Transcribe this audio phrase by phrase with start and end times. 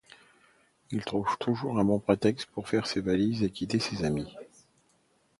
[0.89, 4.35] Il trouve toujours un bon prétexte pour faire ses valises et quitter ses amis.